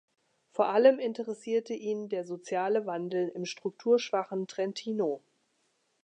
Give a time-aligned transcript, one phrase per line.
[0.49, 5.21] Vor allem interessierte ihn der soziale Wandel im strukturschwachen Trentino.